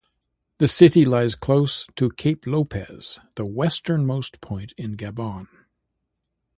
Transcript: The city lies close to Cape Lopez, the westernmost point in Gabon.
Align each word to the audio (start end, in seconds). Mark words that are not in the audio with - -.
The 0.57 0.67
city 0.67 1.05
lies 1.05 1.35
close 1.35 1.85
to 1.95 2.09
Cape 2.09 2.47
Lopez, 2.47 3.19
the 3.35 3.45
westernmost 3.45 4.41
point 4.41 4.73
in 4.75 4.97
Gabon. 4.97 5.47